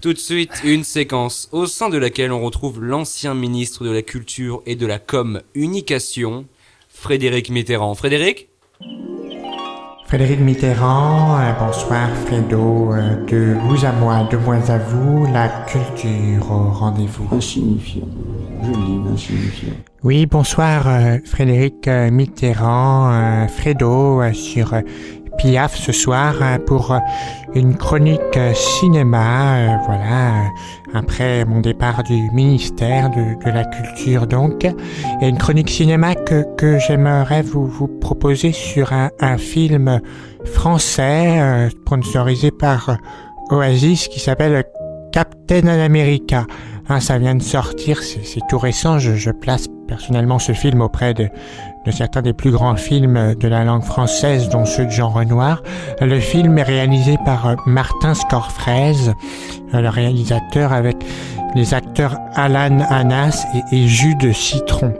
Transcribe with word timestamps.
Tout 0.00 0.14
de 0.14 0.18
suite, 0.18 0.62
une 0.64 0.82
séquence 0.82 1.50
au 1.52 1.66
sein 1.66 1.90
de 1.90 1.98
laquelle 1.98 2.32
on 2.32 2.40
retrouve 2.40 2.82
l'ancien 2.82 3.34
ministre 3.34 3.84
de 3.84 3.90
la 3.90 4.00
Culture 4.00 4.62
et 4.64 4.74
de 4.74 4.86
la 4.86 4.98
Communication, 4.98 6.46
Frédéric 6.88 7.50
Mitterrand. 7.50 7.94
Frédéric 7.94 8.48
Frédéric 10.06 10.40
Mitterrand, 10.40 11.38
euh, 11.38 11.52
bonsoir 11.52 12.08
Fredo, 12.26 12.94
euh, 12.94 13.24
de 13.26 13.56
vous 13.60 13.84
à 13.84 13.92
moi, 13.92 14.26
de 14.28 14.38
moi 14.38 14.56
à 14.56 14.78
vous, 14.78 15.26
la 15.32 15.48
culture 15.66 16.50
au 16.50 16.70
rendez-vous. 16.70 17.28
Insignifiant. 17.30 18.08
Je 18.62 18.70
lis 18.70 19.12
insignifiant. 19.12 19.74
Oui, 20.02 20.26
bonsoir 20.26 20.88
euh, 20.88 21.18
Frédéric 21.24 21.86
euh, 21.86 22.10
Mitterrand, 22.10 23.12
euh, 23.12 23.46
Fredo 23.48 24.22
euh, 24.22 24.32
sur 24.32 24.74
euh, 24.74 24.80
Piaf 25.40 25.74
ce 25.74 25.90
soir 25.90 26.34
euh, 26.42 26.58
pour 26.58 26.92
euh, 26.92 26.98
une 27.54 27.74
chronique 27.74 28.20
euh, 28.36 28.52
cinéma, 28.52 29.56
euh, 29.56 29.76
voilà, 29.86 30.50
après 30.92 31.46
mon 31.46 31.60
départ 31.60 32.02
du 32.02 32.30
ministère 32.34 33.08
de, 33.08 33.42
de 33.42 33.50
la 33.50 33.64
Culture 33.64 34.26
donc, 34.26 34.66
et 34.66 35.26
une 35.26 35.38
chronique 35.38 35.70
cinéma 35.70 36.14
que, 36.14 36.44
que 36.56 36.78
j'aimerais 36.78 37.40
vous, 37.40 37.66
vous 37.66 37.88
proposer 37.88 38.52
sur 38.52 38.92
un, 38.92 39.08
un 39.20 39.38
film 39.38 40.00
français 40.44 41.70
sponsorisé 41.70 42.50
par 42.50 42.98
Oasis 43.50 44.08
qui 44.08 44.20
s'appelle 44.20 44.62
Captain 45.10 45.66
America. 45.68 46.44
Hein, 46.90 47.00
ça 47.00 47.18
vient 47.18 47.34
de 47.34 47.42
sortir, 47.42 48.02
c'est 48.02 48.24
c'est 48.24 48.40
tout 48.48 48.58
récent. 48.58 48.98
Je, 48.98 49.14
je 49.14 49.30
place 49.30 49.68
personnellement 49.90 50.38
ce 50.38 50.52
film 50.52 50.80
auprès 50.80 51.14
de, 51.14 51.28
de 51.84 51.90
certains 51.90 52.22
des 52.22 52.32
plus 52.32 52.52
grands 52.52 52.76
films 52.76 53.34
de 53.34 53.48
la 53.48 53.64
langue 53.64 53.82
française, 53.82 54.48
dont 54.48 54.64
ceux 54.64 54.86
de 54.86 54.90
Jean 54.90 55.10
Renoir. 55.10 55.62
Le 56.00 56.20
film 56.20 56.56
est 56.58 56.62
réalisé 56.62 57.18
par 57.26 57.48
euh, 57.48 57.56
Martin 57.66 58.14
Scorfrez, 58.14 58.94
euh, 59.74 59.80
le 59.80 59.88
réalisateur 59.88 60.72
avec 60.72 60.96
les 61.56 61.74
acteurs 61.74 62.16
Alan 62.34 62.78
Anas 62.88 63.44
et, 63.72 63.76
et 63.76 63.88
Jude 63.88 64.32
Citron. 64.32 64.94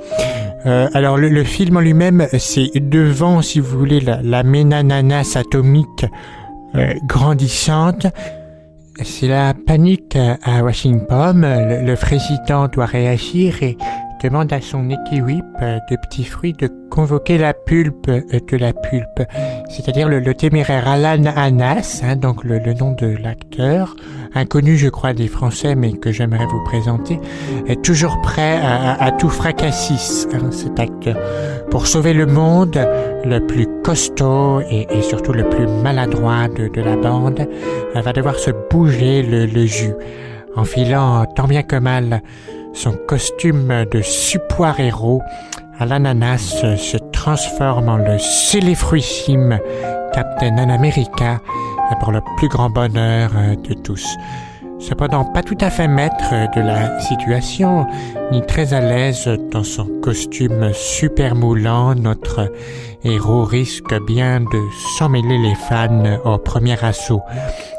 Euh, 0.66 0.88
alors 0.92 1.16
le, 1.16 1.28
le 1.28 1.44
film 1.44 1.76
en 1.76 1.80
lui-même, 1.80 2.26
c'est 2.38 2.70
devant, 2.74 3.42
si 3.42 3.60
vous 3.60 3.78
voulez, 3.78 4.00
la, 4.00 4.20
la 4.22 4.42
ménananas 4.42 5.36
atomique 5.36 6.04
euh, 6.74 6.94
grandissante. 7.04 8.08
C'est 9.02 9.28
la 9.28 9.54
panique 9.54 10.18
à 10.42 10.62
Washington. 10.62 11.40
Le, 11.40 11.86
le 11.86 11.96
président 11.96 12.68
doit 12.68 12.84
réagir 12.84 13.62
et 13.62 13.78
demande 14.22 14.52
à 14.52 14.60
son 14.60 14.90
équipe 14.90 15.24
de 15.60 15.96
petits 15.96 16.24
fruits 16.24 16.52
de 16.52 16.68
convoquer 16.90 17.38
la 17.38 17.54
pulpe 17.54 18.10
de 18.10 18.56
la 18.56 18.72
pulpe, 18.72 19.22
c'est-à-dire 19.68 20.08
le, 20.08 20.34
téméraire 20.34 20.86
Alan 20.88 21.24
Anas, 21.36 22.02
hein, 22.02 22.16
donc 22.16 22.44
le, 22.44 22.58
nom 22.74 22.92
de 22.92 23.16
l'acteur, 23.22 23.96
inconnu 24.34 24.76
je 24.76 24.88
crois 24.88 25.12
des 25.12 25.28
Français 25.28 25.74
mais 25.74 25.92
que 25.92 26.12
j'aimerais 26.12 26.46
vous 26.46 26.62
présenter, 26.64 27.18
est 27.66 27.82
toujours 27.82 28.20
prêt 28.20 28.60
à, 28.62 29.10
tout 29.12 29.30
fracassis, 29.30 30.26
hein, 30.32 30.50
cet 30.50 30.78
acteur, 30.78 31.16
pour 31.70 31.86
sauver 31.86 32.12
le 32.12 32.26
monde, 32.26 32.78
le 33.24 33.38
plus 33.40 33.66
costaud 33.82 34.60
et, 34.70 34.86
surtout 35.02 35.32
le 35.32 35.48
plus 35.48 35.66
maladroit 35.66 36.48
de, 36.48 36.80
la 36.80 36.96
bande, 36.96 37.46
elle 37.94 38.02
va 38.02 38.12
devoir 38.12 38.36
se 38.36 38.50
bouger 38.70 39.22
le, 39.22 39.66
jus, 39.66 39.94
enfilant 40.56 41.24
tant 41.26 41.46
bien 41.46 41.62
que 41.62 41.76
mal 41.76 42.22
son 42.72 42.92
costume 43.08 43.84
de 43.90 44.02
suppoir 44.02 44.80
héros 44.80 45.22
à 45.78 45.86
l'ananas 45.86 46.62
se 46.76 46.96
transforme 47.12 47.88
en 47.88 47.96
le 47.96 48.18
céléfruissime 48.18 49.58
Captain 50.12 50.56
America 50.58 51.40
pour 52.00 52.12
le 52.12 52.20
plus 52.36 52.48
grand 52.48 52.70
bonheur 52.70 53.30
euh, 53.36 53.56
de 53.56 53.74
tous. 53.74 54.06
Cependant, 54.78 55.24
pas 55.24 55.42
tout 55.42 55.58
à 55.60 55.68
fait 55.68 55.88
maître 55.88 56.32
de 56.56 56.60
la 56.60 56.98
situation, 57.00 57.86
ni 58.32 58.40
très 58.46 58.72
à 58.72 58.80
l'aise 58.80 59.28
dans 59.50 59.62
son 59.62 59.86
costume 60.00 60.72
super 60.72 61.34
moulant, 61.34 61.94
notre 61.94 62.50
héros 63.04 63.44
risque 63.44 63.94
bien 64.06 64.40
de 64.40 64.62
s'emmêler 64.96 65.36
les 65.36 65.54
fans 65.54 66.18
au 66.24 66.38
premier 66.38 66.82
assaut. 66.82 67.22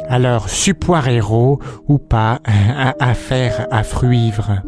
Alors, 0.09 0.47
suppoir 0.47 1.07
héros 1.07 1.59
ou 1.87 1.97
pas, 1.97 2.39
à, 2.77 2.93
à 2.99 3.13
faire 3.15 3.67
à 3.71 3.81
fruivre. 3.81 4.61